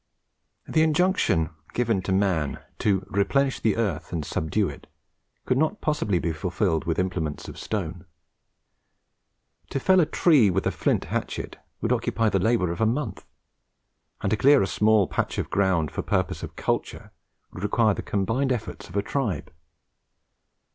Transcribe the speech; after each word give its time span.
The 0.67 0.81
injunction 0.81 1.51
given 1.75 2.01
to 2.01 2.11
man 2.11 2.57
to 2.79 3.05
"replenish 3.07 3.59
the 3.59 3.75
earth 3.75 4.11
and 4.11 4.25
subdue 4.25 4.67
it" 4.67 4.87
could 5.45 5.59
not 5.59 5.79
possibly 5.79 6.17
be 6.17 6.33
fulfilled 6.33 6.85
with 6.85 6.97
implements 6.97 7.47
of 7.47 7.55
stone. 7.59 8.05
To 9.69 9.79
fell 9.79 9.99
a 9.99 10.07
tree 10.07 10.49
with 10.49 10.65
a 10.65 10.71
flint 10.71 11.03
hatchet 11.03 11.59
would 11.81 11.91
occupy 11.91 12.29
the 12.29 12.39
labour 12.39 12.71
of 12.71 12.81
a 12.81 12.87
month, 12.87 13.27
and 14.21 14.31
to 14.31 14.37
clear 14.37 14.63
a 14.63 14.65
small 14.65 15.05
patch 15.05 15.37
of 15.37 15.51
ground 15.51 15.91
for 15.91 16.01
purposes 16.01 16.41
of 16.45 16.55
culture 16.55 17.11
would 17.51 17.61
require 17.61 17.93
the 17.93 18.01
combined 18.01 18.51
efforts 18.51 18.89
of 18.89 18.95
a 18.97 19.03
tribe. 19.03 19.53